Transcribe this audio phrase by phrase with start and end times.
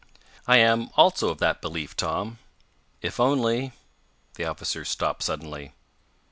[0.47, 2.39] "I am, also, of that belief, Tom.
[3.03, 3.73] If only"
[4.35, 5.73] The officer stopped suddenly.